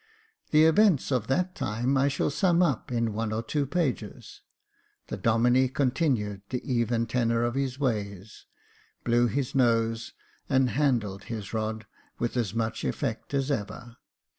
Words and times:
The 0.49 0.63
events 0.63 1.11
of 1.11 1.27
that 1.27 1.53
time 1.53 1.95
I 1.95 2.07
shall 2.07 2.31
sum 2.31 2.63
up 2.63 2.91
in 2.91 3.13
one 3.13 3.31
or 3.31 3.43
two 3.43 3.67
pages. 3.67 4.41
The 5.09 5.15
Domine 5.17 5.69
continued 5.69 6.41
the 6.49 6.59
even 6.65 7.05
tenor 7.05 7.43
of 7.43 7.53
his 7.53 7.77
way— 7.79 8.23
blew 9.05 9.27
his 9.27 9.53
nose 9.53 10.13
and 10.49 10.71
handled 10.71 11.25
his 11.25 11.53
rod 11.53 11.85
with 12.17 12.35
as 12.35 12.55
much 12.55 12.83
effect 12.83 13.35
as 13.35 13.51
ever. 13.51 13.97